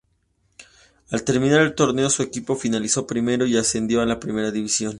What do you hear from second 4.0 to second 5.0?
a la Primera División.